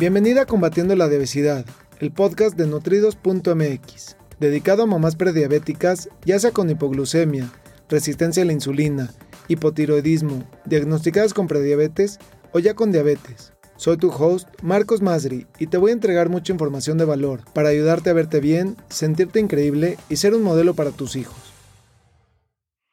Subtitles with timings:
[0.00, 1.66] Bienvenida a Combatiendo la Obesidad,
[1.98, 7.52] el podcast de nutridos.mx, dedicado a mamás prediabéticas, ya sea con hipoglucemia,
[7.90, 9.10] resistencia a la insulina,
[9.48, 12.18] hipotiroidismo, diagnosticadas con prediabetes
[12.52, 13.52] o ya con diabetes.
[13.76, 17.68] Soy tu host, Marcos Masri, y te voy a entregar mucha información de valor para
[17.68, 21.52] ayudarte a verte bien, sentirte increíble y ser un modelo para tus hijos.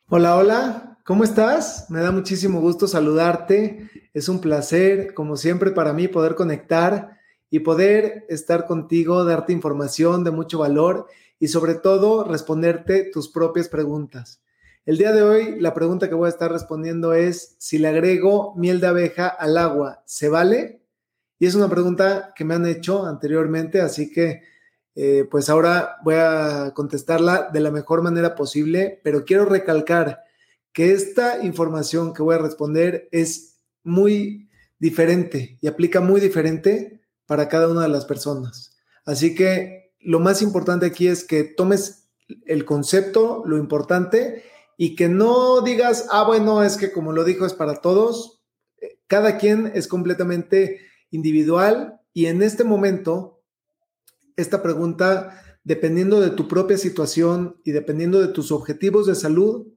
[0.10, 1.90] Hola, hola, ¿cómo estás?
[1.90, 3.90] Me da muchísimo gusto saludarte.
[4.14, 7.18] Es un placer, como siempre, para mí poder conectar
[7.50, 11.08] y poder estar contigo, darte información de mucho valor
[11.40, 14.42] y sobre todo responderte tus propias preguntas.
[14.86, 18.54] El día de hoy la pregunta que voy a estar respondiendo es si le agrego
[18.58, 20.82] miel de abeja al agua, ¿se vale?
[21.40, 24.42] Y es una pregunta que me han hecho anteriormente, así que
[24.94, 30.27] eh, pues ahora voy a contestarla de la mejor manera posible, pero quiero recalcar
[30.78, 37.50] que esta información que voy a responder es muy diferente y aplica muy diferente para
[37.50, 38.78] cada una de las personas.
[39.04, 42.10] Así que lo más importante aquí es que tomes
[42.46, 44.44] el concepto, lo importante,
[44.78, 48.44] y que no digas, ah, bueno, es que como lo dijo es para todos.
[49.08, 53.42] Cada quien es completamente individual y en este momento,
[54.36, 59.74] esta pregunta, dependiendo de tu propia situación y dependiendo de tus objetivos de salud,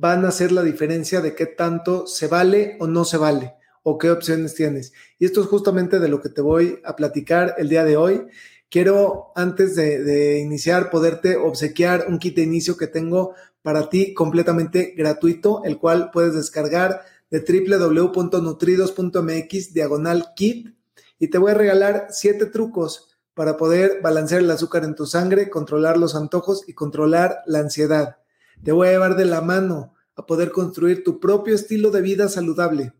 [0.00, 3.98] van a hacer la diferencia de qué tanto se vale o no se vale o
[3.98, 4.92] qué opciones tienes.
[5.18, 8.28] Y esto es justamente de lo que te voy a platicar el día de hoy.
[8.70, 14.94] Quiero, antes de, iniciar, poderte obsequiar un kit de inicio que tengo para ti completamente
[14.96, 20.76] gratuito, el cual puedes descargar de www.nutridos.mx diagonal kit
[21.18, 25.50] y te voy a regalar siete trucos para poder balancear el azúcar en tu sangre,
[25.50, 28.18] controlar los antojos y controlar la ansiedad.
[28.64, 32.28] Te voy a llevar de la mano a poder construir tu propio estilo de vida
[32.28, 32.92] saludable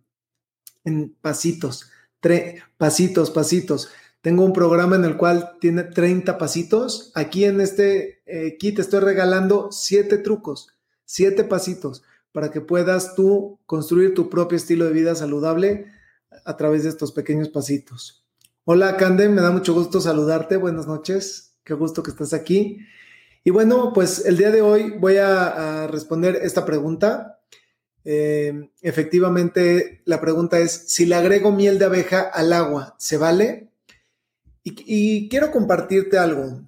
[0.84, 1.90] en pasitos,
[2.76, 3.88] pasitos, pasitos.
[4.20, 7.12] Tengo un programa en el cual tiene 30 pasitos.
[7.14, 10.74] Aquí en este eh, kit estoy regalando 7 trucos,
[11.04, 12.02] 7 pasitos
[12.32, 15.86] para que puedas tú construir tu propio estilo de vida saludable
[16.44, 18.24] a través de estos pequeños pasitos.
[18.64, 20.56] Hola, Cande, me da mucho gusto saludarte.
[20.56, 21.58] Buenas noches.
[21.64, 22.78] Qué gusto que estás aquí.
[23.48, 27.40] Y bueno, pues el día de hoy voy a, responder esta pregunta.
[28.04, 33.72] Eh, efectivamente, la pregunta es, si le agrego miel de abeja al agua, ¿se vale?
[34.62, 36.60] Y, quiero compartirte algo.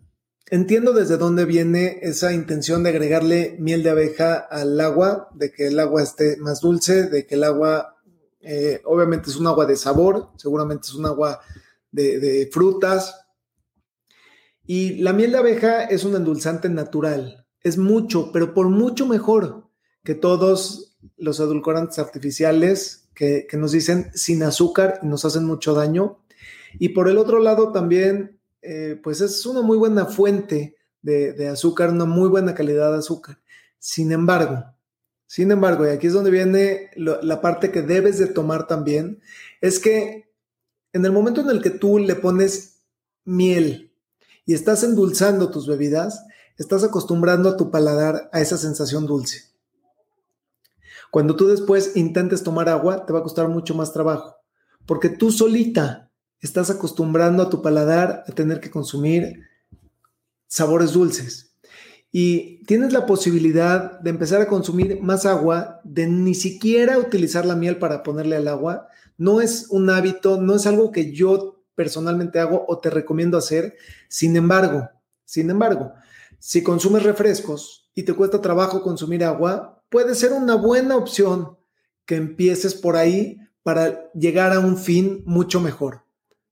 [0.47, 5.67] Entiendo desde dónde viene esa intención de agregarle miel de abeja al agua, de que
[5.67, 7.97] el agua esté más dulce, de que el agua,
[8.41, 11.43] eh, obviamente es un agua de sabor, seguramente es un agua
[11.93, 13.20] de frutas,
[14.73, 17.45] y la miel de abeja es un endulzante natural.
[17.61, 19.69] Es mucho, pero por mucho mejor
[20.05, 26.21] que todos los edulcorantes artificiales que, nos dicen sin azúcar y nos hacen mucho daño.
[26.79, 31.91] Y por el otro lado también, eh, pues es una muy buena fuente de, azúcar,
[31.91, 33.41] una muy buena calidad de azúcar.
[33.81, 34.67] Sin embargo,
[35.27, 39.21] sin embargo, y aquí es donde viene la parte que debes de tomar también,
[39.61, 40.31] es que
[40.93, 42.85] en el momento en el que tú le pones
[43.25, 43.90] miel
[44.47, 46.25] y estás endulzando tus bebidas,
[46.57, 49.45] estás acostumbrando a tu paladar a esa sensación dulce.
[51.11, 54.37] Cuando tú después intentes tomar agua, te va a costar mucho más trabajo,
[54.87, 59.41] porque tú solita estás acostumbrando a tu paladar a tener que consumir
[60.47, 61.55] sabores dulces.
[62.13, 67.55] Y tienes la posibilidad de empezar a consumir más agua, de ni siquiera utilizar la
[67.55, 68.89] miel para ponerle al agua.
[69.17, 73.77] No es un hábito, no es algo que yo personalmente hago o te recomiendo hacer.
[74.09, 74.89] Sin embargo,
[75.25, 75.93] sin embargo,
[76.39, 81.57] si consumes refrescos y te cuesta trabajo consumir agua, puede ser una buena opción
[82.07, 86.05] que empieces por ahí para llegar a un fin mucho mejor.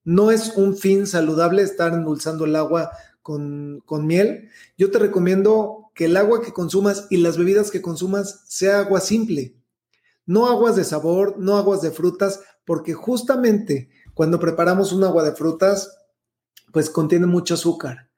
[0.05, 2.91] No es un fin saludable estar endulzando el agua
[3.23, 4.49] con, con, miel.
[4.77, 9.01] Yo te recomiendo que el agua que consumas y las bebidas que consumas sea agua
[9.01, 9.57] simple.
[10.25, 15.31] No aguas de sabor, no aguas de frutas, porque justamente cuando preparamos un agua de
[15.31, 15.97] frutas,
[16.73, 18.11] pues contiene mucho azúcar.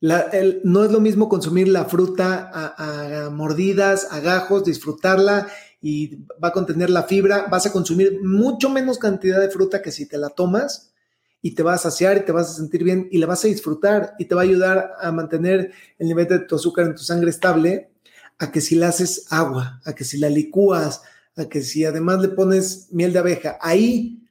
[0.00, 5.46] no es lo mismo consumir la fruta a, mordidas, a disfrutarla
[5.80, 7.46] y va a contener la fibra.
[7.48, 10.92] Vas a consumir mucho menos cantidad de fruta que si te la tomas
[11.40, 13.46] y te vas a saciar y te vas a sentir bien y la vas a
[13.46, 15.70] disfrutar y te va a ayudar a mantener
[16.00, 17.92] el nivel de tu azúcar en tu sangre estable,
[18.40, 21.02] a que si la haces agua, a que si la licúas,
[21.36, 24.23] a que si además le pones miel de abeja, ahí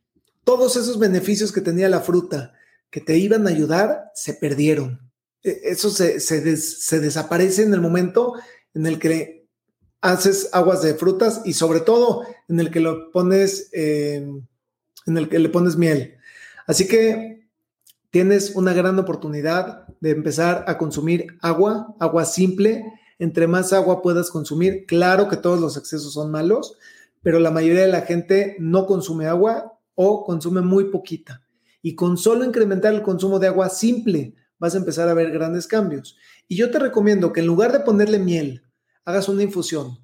[0.43, 2.53] todos esos beneficios que tenía la fruta
[2.89, 5.11] que te iban a ayudar se perdieron.
[5.41, 6.41] E, eso se,
[6.99, 8.33] desaparece en el momento
[8.73, 9.47] en el que
[10.01, 14.45] haces aguas de frutas y sobre todo en el que lo pones, em,
[15.07, 16.17] en el que le pones miel.
[16.67, 17.47] Así que
[18.11, 22.83] tienes una gran oportunidad de empezar a consumir agua, agua simple.
[23.17, 26.77] Entre más agua puedas consumir, claro que todos los excesos son malos,
[27.23, 31.43] pero la mayoría de la gente no consume agua o consume muy poquita.
[31.81, 35.67] Y con solo incrementar el consumo de agua simple, vas a empezar a ver grandes
[35.67, 36.17] cambios.
[36.47, 38.63] Y yo te recomiendo que en lugar de ponerle miel,
[39.05, 39.99] hagas una infusión,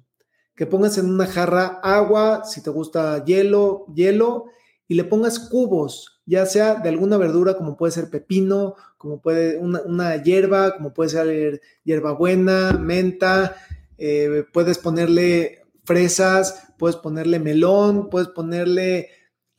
[0.54, 4.46] que pongas en una jarra agua, si te gusta hielo, hielo,
[4.86, 9.56] y le pongas cubos, ya sea de alguna verdura como puede ser pepino, como puede
[9.56, 13.56] una, hierba, como puede ser hierbabuena, menta,
[13.96, 19.08] eh, puedes ponerle fresas, puedes ponerle melón, puedes ponerle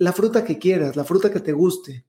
[0.02, 2.08] la fruta que quieras, la fruta que te guste.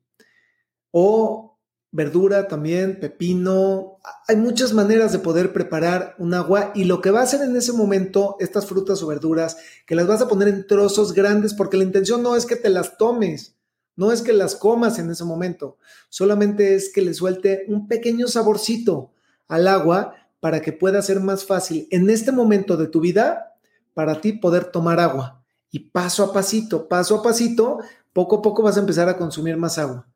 [0.93, 1.59] O
[1.91, 3.99] verdura también, pepino.
[4.27, 7.55] Hay muchas maneras de poder preparar un agua y lo que va a hacer en
[7.55, 11.77] ese momento estas frutas o verduras, que las vas a poner en trozos grandes porque
[11.77, 13.57] la intención no es que te las tomes,
[13.95, 15.77] no es que las comas en ese momento,
[16.09, 19.13] solamente es que le suelte un pequeño saborcito
[19.49, 23.59] al agua para que pueda ser más fácil en este momento de tu vida
[23.93, 25.42] para ti poder tomar agua.
[25.73, 27.81] Y paso a pasito, paso a pasito,
[28.13, 30.07] poco a poco vas a empezar a consumir más agua.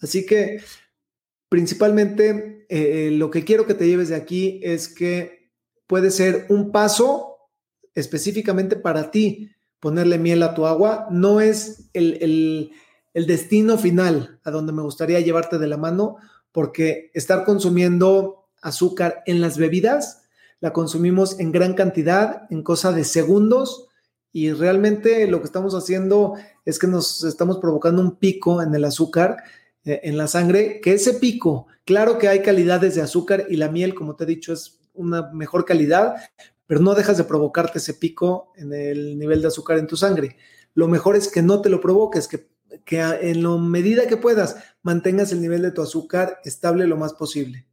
[0.00, 0.60] Así que
[1.48, 5.50] principalmente eh, lo que quiero que te lleves de aquí es que
[5.88, 7.38] puede ser un paso
[7.94, 11.08] específicamente para ti ponerle miel a tu agua.
[11.10, 12.70] No es el,
[13.14, 16.18] el destino final a donde me gustaría llevarte de la mano,
[16.52, 20.22] porque estar consumiendo azúcar en las bebidas,
[20.60, 23.88] la consumimos en gran cantidad, en cosa de segundos,
[24.32, 26.34] y realmente lo que estamos haciendo
[26.64, 29.42] es que nos estamos provocando un pico en el azúcar
[29.84, 33.70] eh, en la sangre, que ese pico, claro que hay calidades de azúcar y la
[33.70, 36.16] miel, como te he dicho, es una mejor calidad,
[36.66, 40.36] pero no dejas de provocarte ese pico en el nivel de azúcar en tu sangre.
[40.74, 42.48] Lo mejor es que no te lo provoques, que,
[42.84, 47.14] que en la medida que puedas mantengas el nivel de tu azúcar estable lo más
[47.14, 47.66] posible.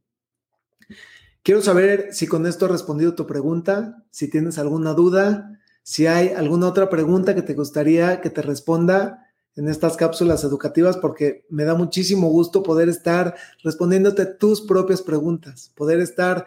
[1.42, 6.30] Quiero saber si con esto he respondido tu pregunta, si tienes alguna duda, si hay
[6.30, 11.64] alguna otra pregunta que te gustaría que te responda en estas cápsulas educativas porque me
[11.64, 16.46] da muchísimo gusto poder estar respondiéndote tus propias preguntas, poder estar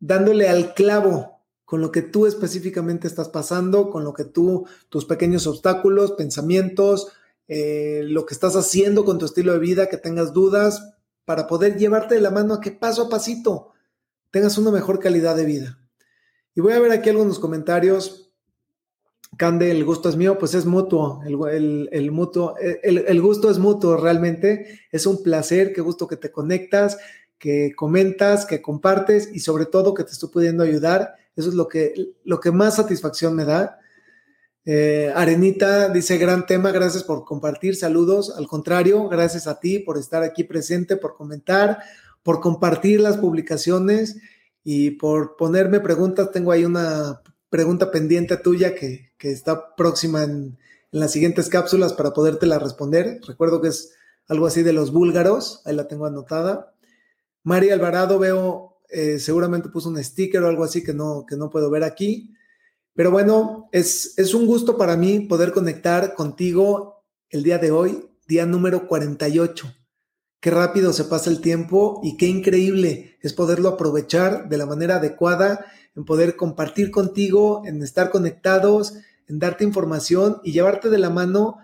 [0.00, 5.04] dándole al clavo con lo que tú específicamente estás pasando, con lo que tú, tus
[5.04, 7.12] pequeños obstáculos, pensamientos,
[7.46, 10.94] eh, lo que estás haciendo con tu estilo de vida, que tengas dudas,
[11.24, 13.72] para poder llevarte de la mano a que paso a pasito
[14.30, 15.78] tengas una mejor calidad de vida.
[16.54, 18.27] Y voy a ver aquí algunos comentarios
[19.36, 21.36] Cande, el gusto es mío, pues es mutuo, el,
[22.10, 26.98] mutuo, el, gusto es mutuo realmente, es un placer, qué gusto que te conectas,
[27.38, 31.68] que comentas, que compartes y sobre todo que te estoy pudiendo ayudar, eso es lo
[31.68, 33.78] que, lo que más satisfacción me da.
[34.64, 39.98] Eh, Arenita dice, gran tema, gracias por compartir, saludos, al contrario, gracias a ti por
[39.98, 41.78] estar aquí presente, por comentar,
[42.24, 44.16] por compartir las publicaciones
[44.64, 50.58] y por ponerme preguntas, tengo ahí una pregunta pendiente tuya que, está próxima en,
[50.90, 53.20] las siguientes cápsulas para podértela responder.
[53.26, 53.92] Recuerdo que es
[54.26, 56.74] algo así de los búlgaros, ahí la tengo anotada.
[57.42, 61.50] María Alvarado, veo, eh, seguramente puso un sticker o algo así que no, que no
[61.50, 62.34] puedo ver aquí.
[62.94, 68.08] Pero bueno, es, es un gusto para mí poder conectar contigo el día de hoy,
[68.26, 69.77] día número 48.
[70.40, 74.96] Qué rápido se pasa el tiempo y qué increíble es poderlo aprovechar de la manera
[74.96, 75.66] adecuada
[75.96, 78.94] en poder compartir contigo, en estar conectados,
[79.26, 81.58] en darte información y llevarte de la mano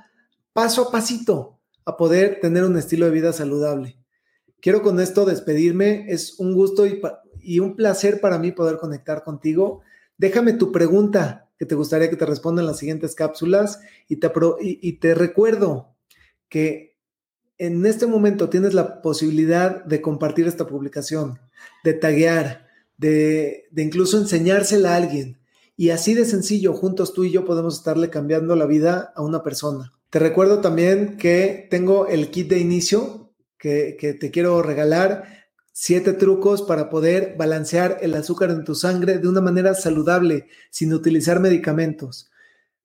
[0.52, 3.96] paso a pasito a poder tener un estilo de vida saludable.
[4.60, 6.06] Quiero con esto despedirme.
[6.08, 9.82] Es un gusto y, un placer para mí poder conectar contigo.
[10.18, 14.32] Déjame tu pregunta que te gustaría que te responda en las siguientes cápsulas y te,
[14.60, 15.94] y te recuerdo
[16.48, 16.93] que
[17.58, 21.38] en este momento tienes la posibilidad de compartir esta publicación,
[21.84, 25.38] de taguear, de, incluso enseñársela a alguien.
[25.76, 29.42] Y así de sencillo, juntos tú y yo podemos estarle cambiando la vida a una
[29.42, 29.92] persona.
[30.10, 35.44] Te recuerdo también que tengo el kit de inicio que, que, te quiero regalar.
[35.72, 40.92] Siete trucos para poder balancear el azúcar en tu sangre de una manera saludable, sin
[40.92, 42.30] utilizar medicamentos.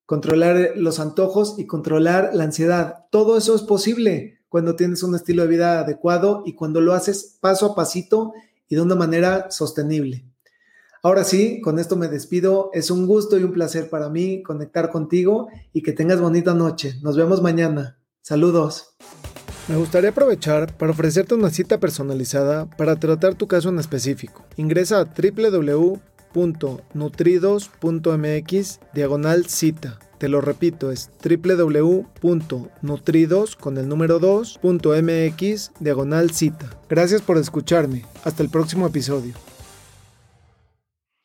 [0.06, 3.06] Controlar los antojos y controlar la ansiedad.
[3.12, 7.38] Todo eso es posible cuando tienes un estilo de vida adecuado y cuando lo haces
[7.40, 8.34] paso a pasito
[8.68, 10.26] y de una manera sostenible.
[11.02, 12.68] Ahora sí, con esto me despido.
[12.74, 16.96] Es un gusto y un placer para mí conectar contigo y que tengas bonita noche.
[17.00, 17.98] Nos vemos mañana.
[18.20, 18.96] Saludos.
[19.68, 24.44] Me gustaría aprovechar para ofrecerte una cita personalizada para tratar tu caso en específico.
[24.56, 25.04] Ingresa a
[26.32, 36.70] www.nutridos.mx diagonal cita Te lo repito, es www.nutridos con el número 2.mx diagonal cita.
[36.88, 38.04] Gracias por escucharme.
[38.24, 39.32] Hasta el próximo episodio.